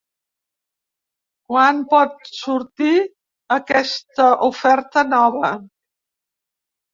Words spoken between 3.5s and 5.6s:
aquesta oferta nova?